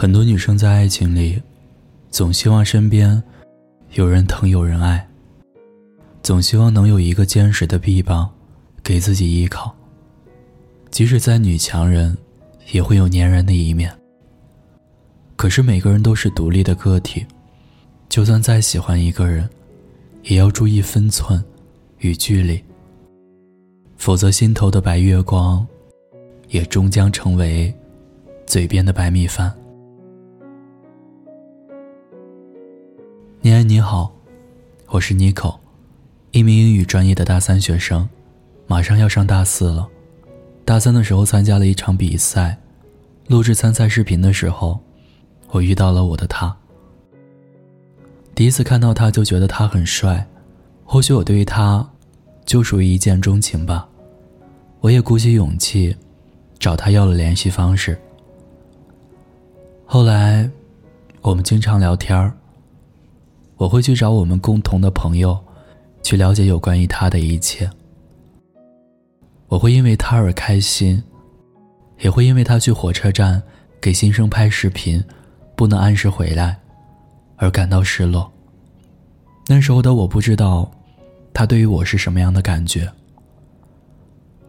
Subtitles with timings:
[0.00, 1.42] 很多女生在爱情里，
[2.08, 3.20] 总希望身边
[3.94, 5.04] 有人疼有人爱，
[6.22, 8.30] 总希望能有一个坚实的臂膀
[8.80, 9.74] 给自己依靠。
[10.90, 12.16] 即使再女强人，
[12.70, 13.92] 也会有粘人的一面。
[15.34, 17.26] 可是每个人都是独立的个体，
[18.08, 19.50] 就算再喜欢一个人，
[20.22, 21.42] 也要注意分寸
[21.98, 22.62] 与距离，
[23.96, 25.66] 否则心头的白月光，
[26.50, 27.74] 也终将成为
[28.48, 29.54] 嘴边的白米饭。
[33.42, 34.10] 念安你好，
[34.86, 35.58] 我是 Nico，
[36.30, 38.08] 一名英语专业的大三学生，
[38.66, 39.86] 马上要上大四了。
[40.64, 42.58] 大三的时候参加了一场比赛，
[43.26, 44.80] 录制参赛视频的时候，
[45.50, 46.56] 我遇到了我的他。
[48.34, 50.26] 第一次看到他就觉得他很帅，
[50.84, 51.86] 或许我对于他
[52.46, 53.86] 就属于一见钟情吧。
[54.80, 55.94] 我也鼓起勇气
[56.58, 58.00] 找他要了联系方式。
[59.90, 60.48] 后来
[61.22, 62.36] 我们经常聊天儿。
[63.56, 65.42] 我会去找我们共同的朋友，
[66.02, 67.68] 去了解有关于他的一切。
[69.46, 71.02] 我会因为他而开心，
[72.00, 73.42] 也会因为他去火车站
[73.80, 75.02] 给新生拍视频，
[75.56, 76.60] 不能按时回来，
[77.36, 78.30] 而感到失落。
[79.46, 80.70] 那时候的我不知道，
[81.32, 82.92] 他对于我是什么样的感觉。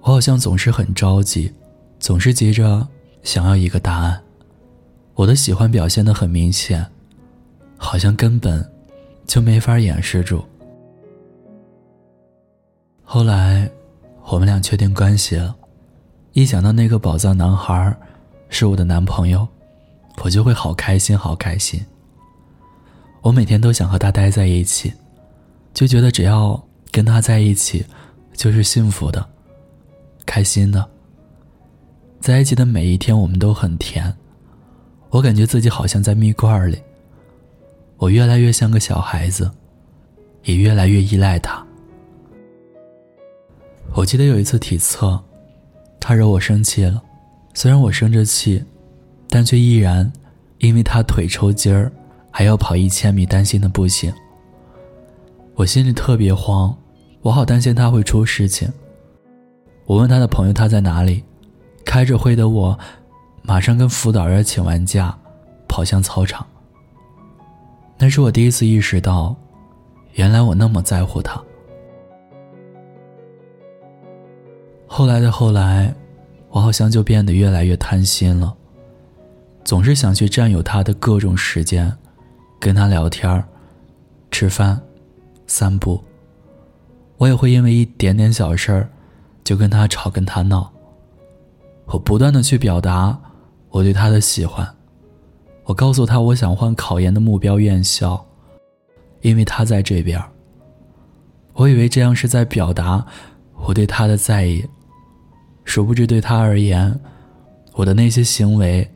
[0.00, 1.52] 我好像总是很着急，
[2.00, 2.88] 总是急着
[3.22, 4.22] 想要一个答案。
[5.16, 6.86] 我的喜欢表现的很明显，
[7.76, 8.64] 好像根本。
[9.26, 10.40] 就没法掩饰住。
[13.02, 13.68] 后来，
[14.26, 15.52] 我们俩确定关系了。
[16.32, 17.92] 一想到那个宝藏男孩
[18.50, 19.44] 是我的男朋友，
[20.22, 21.84] 我就会好开心，好开心。
[23.20, 24.94] 我每天都想和他待在一起，
[25.74, 27.84] 就觉得只要跟他在一起，
[28.32, 29.28] 就是幸福的、
[30.24, 30.88] 开心的。
[32.20, 34.16] 在一起的每一天，我们都很甜。
[35.16, 36.76] 我感觉自己好像在蜜罐里。
[37.96, 39.50] 我越来越像个小孩子，
[40.44, 41.66] 也越来越依赖他。
[43.94, 45.18] 我记得有一次体测，
[45.98, 47.02] 他惹我生气了，
[47.54, 48.62] 虽然我生着气，
[49.30, 50.12] 但却依然
[50.58, 51.90] 因为他腿抽筋儿，
[52.30, 54.12] 还要跑一千米，担心的不行。
[55.54, 56.76] 我心里特别慌，
[57.22, 58.70] 我好担心他会出事情。
[59.86, 61.24] 我问他的朋友他在哪里，
[61.86, 62.78] 开着会的我，
[63.46, 65.16] 马上跟辅导员请完假，
[65.68, 66.44] 跑向操场。
[67.96, 69.36] 那是我第一次意识到，
[70.14, 71.40] 原来我那么在乎他。
[74.88, 75.94] 后来的后来，
[76.50, 78.52] 我好像就变得越来越贪心了，
[79.64, 81.96] 总是想去占有他的各种时间，
[82.58, 83.42] 跟他聊天
[84.32, 84.80] 吃饭、
[85.46, 86.02] 散步。
[87.16, 88.88] 我也会因为一点点小事儿，
[89.44, 90.72] 就跟他吵，跟他闹。
[91.86, 93.16] 我不断的去表达
[93.70, 94.66] 我对他的喜欢。
[95.64, 98.24] 我告诉他，我想换考研的目标院校，
[99.20, 100.22] 因为他在这边。
[101.54, 103.04] 我以为这样是在表达
[103.64, 104.64] 我对他的在意，
[105.64, 107.00] 殊不知对他而言，
[107.72, 108.88] 我的那些行为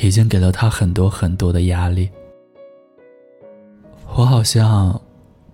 [0.00, 2.10] 已经给了他很多很多的压力。
[4.16, 5.00] 我好像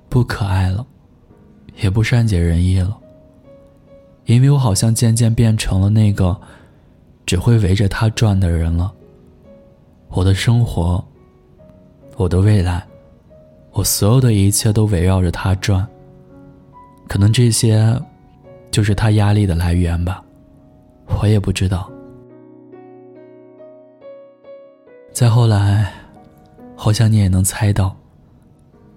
[0.08, 0.84] 不可爱了，
[1.80, 2.98] 也不善解人意了，
[4.24, 6.38] 因为我好像渐渐变成了那个
[7.26, 8.92] 只会围着他转的人了。
[10.08, 11.04] 我的生活，
[12.16, 12.84] 我的未来，
[13.72, 15.86] 我所有的一切都围绕着他转。
[17.06, 18.00] 可能这些，
[18.70, 20.22] 就是他压力的来源吧，
[21.20, 21.90] 我也不知道。
[25.12, 25.92] 再后来，
[26.76, 27.94] 好像你也能猜到，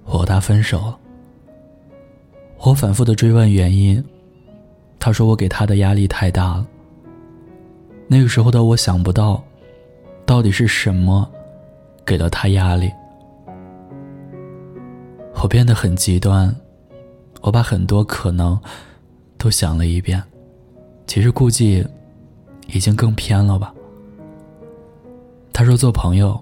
[0.05, 1.00] 我和他分手了。
[2.59, 4.03] 我反复的追问原因，
[4.97, 6.67] 他说我给他的压力太大了。
[8.13, 9.44] 那个时候的我想不到。
[10.24, 11.28] 到底是什么，
[12.06, 12.91] 给了他压力？
[15.41, 16.56] 我变得很极端，
[17.41, 18.57] 我把很多可能
[19.38, 20.23] 都想了一遍，
[21.07, 21.85] 其实估计
[22.67, 23.73] 已经更偏了吧。
[25.52, 26.41] 他说做朋友，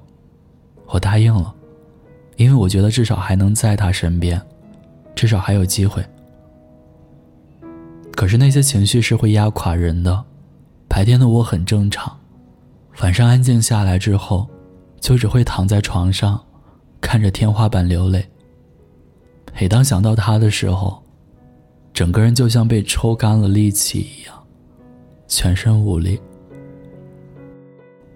[0.87, 1.55] 我答应了，
[2.35, 4.39] 因为我觉得至少还能在他身边，
[5.15, 6.05] 至少还有机会。
[8.11, 10.23] 可是那些情绪是会压垮人的，
[11.01, 12.15] 白天的我很正常。
[13.01, 14.47] 晚上安静下来之后，
[14.99, 16.39] 就只会躺在床上，
[17.01, 18.23] 看着天花板流泪。
[19.59, 21.01] 每当想到他的时候，
[21.91, 24.43] 整个人就像被抽干了力气一样，
[25.27, 26.21] 全身无力。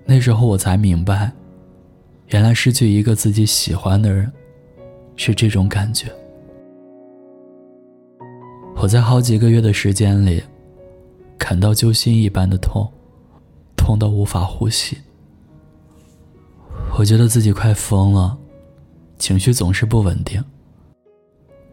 [0.05, 1.31] 那时候我才明白，
[2.27, 4.31] 原来失去一个自己喜欢的人，
[5.15, 6.05] 是这种感觉。
[8.75, 10.43] 我在好几个月的时间里，
[11.37, 12.91] 感到揪心一般的痛。
[13.77, 14.97] 痛到无法呼吸。
[16.97, 18.35] 我觉得自己快疯了，
[19.19, 20.43] 情绪总是不稳定。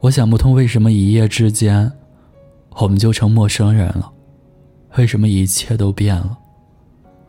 [0.01, 1.91] 我想不通为什么一夜之间，
[2.77, 4.13] 我们就成陌生人了，
[4.99, 6.37] 为什么一切都变了，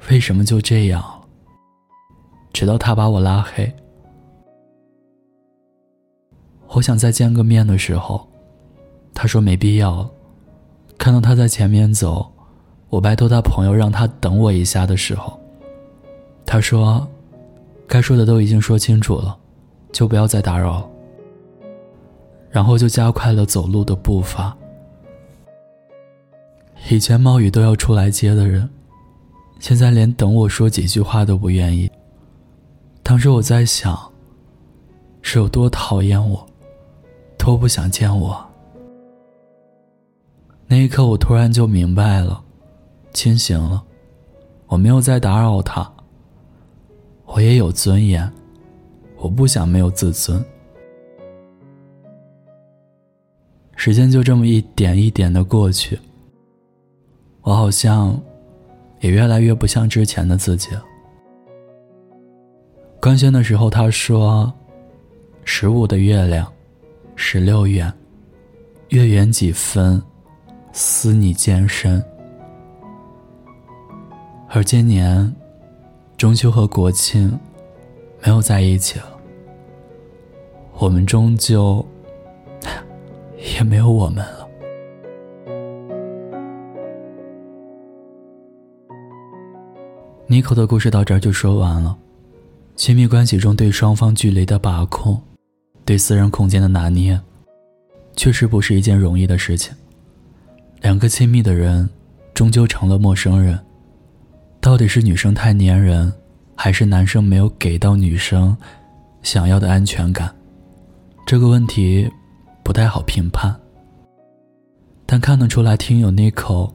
[0.09, 1.01] 为什么就这样？
[2.51, 3.74] 直到他把我拉黑。
[6.68, 8.27] 我想再见个面的时候，
[9.13, 10.09] 他说没必要。
[11.04, 12.32] 看到他在前面走，
[12.88, 15.38] 我拜托他朋友让他等我一下的时候，
[16.46, 17.06] 他说。
[17.86, 19.38] 该说的都已经说清楚了，
[19.92, 20.90] 就不要再打扰。
[22.50, 24.56] 然后就加快了走路的步伐。
[26.90, 28.70] 以前冒雨都要出来接的人，
[29.60, 31.92] 现在连等我说几句话都不愿意。
[33.04, 34.10] 当时我在想，
[35.22, 36.48] 是有多讨厌我，
[37.38, 38.53] 多不想见我。
[40.83, 42.44] 那一刻，我突然就明白了，
[43.13, 43.81] 清醒了，
[44.68, 45.89] 我没有再打扰他。
[47.25, 48.30] 我也有尊严，
[49.15, 50.44] 我不想没有自尊。
[53.77, 55.97] 时间就这么一点一点的过去，
[57.44, 58.21] 我好像
[59.00, 60.83] 也越来越不像之前的自己了。
[63.00, 64.53] 官宣的时候，他说
[65.45, 66.45] ：“十五的月亮，
[67.15, 67.89] 十六圆，
[68.89, 70.03] 月圆几分，
[70.74, 72.04] 思你渐深。”
[74.52, 75.34] 而今年。
[76.16, 77.38] 中秋和国庆
[78.24, 79.18] 没有在一起了，
[80.78, 81.86] 我们终究
[83.58, 84.48] 也没有我们了。
[90.28, 91.98] 妮可的故事到这儿就说完了。
[92.78, 95.19] 亲密关系中对双方距离的把控，
[95.84, 97.19] 对私人空间的拿捏，
[98.16, 99.76] 确实不是一件容易的事情。
[100.83, 101.89] 两个亲密的人，
[102.33, 103.57] 终究成了陌生人。
[104.59, 106.12] 到底是女生太粘人，
[106.57, 108.56] 还是男生没有给到女生
[109.21, 110.30] 想要的安全感？
[111.25, 112.06] 这个问题
[112.63, 113.56] 不太好评判。
[115.06, 116.69] 但看得出来，听友 Nico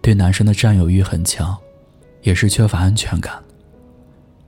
[0.00, 1.54] 对男生的占有欲很强，
[2.22, 3.34] 也是缺乏安全感。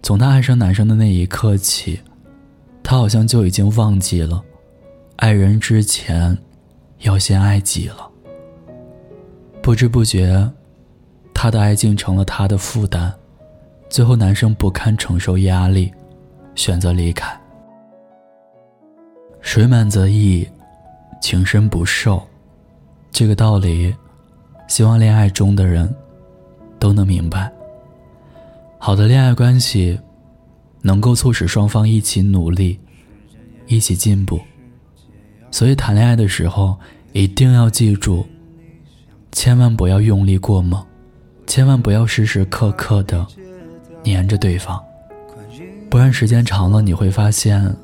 [0.02, 2.00] 从他爱上男生的那一刻起，
[2.82, 4.42] 他好像就已经忘记了，
[5.16, 6.36] 爱人之前
[7.00, 8.10] 要先爱己了。
[9.64, 10.46] 不知不觉。
[11.32, 13.10] 他的爱竟成了他的负担，
[13.88, 15.90] 最后男生不堪承受压力，
[16.54, 17.34] 选择离开。
[19.40, 20.46] 水满则溢，
[21.18, 22.22] 情深不寿，
[23.10, 23.94] 这个道理，
[24.68, 25.92] 希望恋爱中的人
[26.78, 27.50] 都能明白。
[28.78, 29.98] 好的恋爱关系，
[30.82, 32.78] 能够促使双方一起努力，
[33.66, 34.38] 一起进步。
[35.50, 36.78] 所以谈恋爱的时候，
[37.12, 38.26] 一定要记住，
[39.34, 40.82] 千万不要用力过猛。
[41.44, 43.26] 千万不要时时刻刻的
[44.02, 44.80] 黏着对方，
[45.90, 47.76] 不然时间长了，你会发现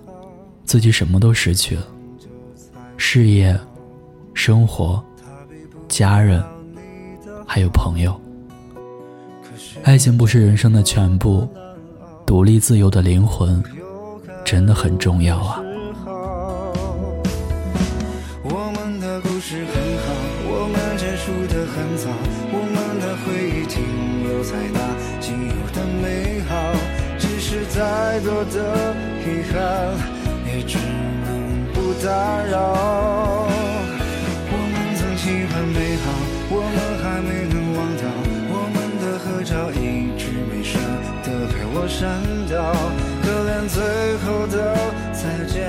[0.64, 1.86] 自己什么都失去了：
[2.96, 3.58] 事业、
[4.32, 5.04] 生活、
[5.88, 6.42] 家人，
[7.46, 8.18] 还有朋友。
[9.82, 11.46] 爱情不是人生的全部，
[12.24, 13.62] 独立自由的灵魂
[14.44, 15.60] 真的很重要啊。
[21.50, 22.06] 的很早，
[22.52, 23.82] 我们的回忆停
[24.22, 24.78] 留在那
[25.20, 26.54] 仅有的美好，
[27.18, 28.94] 即使再多的
[29.26, 29.58] 遗憾，
[30.46, 31.28] 也只能
[31.74, 32.08] 不打
[32.46, 33.50] 扰。
[34.52, 36.06] 我们曾期盼美好，
[36.50, 38.06] 我们还没能忘掉，
[38.54, 40.78] 我们的合照一直没舍
[41.24, 42.54] 得被我删掉，
[43.22, 43.82] 可连最
[44.24, 44.56] 后的
[45.12, 45.22] 再
[45.52, 45.59] 见。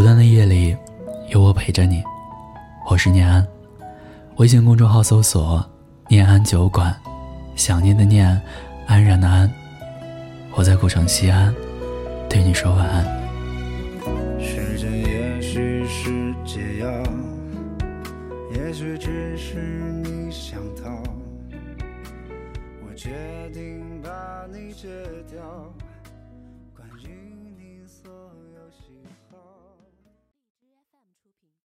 [0.00, 0.74] 孤单的夜里，
[1.28, 2.02] 有我陪着你。
[2.86, 3.46] 我是念安，
[4.36, 5.62] 微信公众号搜索
[6.08, 6.98] “念安酒馆”，
[7.54, 8.40] 想念的念，
[8.86, 9.52] 安然的安。
[10.52, 11.54] 我在古城西安，
[12.30, 13.04] 对你说晚安。
[14.40, 16.90] 时间也许是解药，
[18.54, 19.60] 也许只是
[20.02, 20.90] 你想逃。
[22.82, 23.10] 我决
[23.52, 24.10] 定把
[24.50, 24.88] 你戒
[25.30, 25.42] 掉，